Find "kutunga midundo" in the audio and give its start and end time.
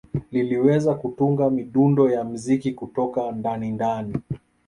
0.95-2.09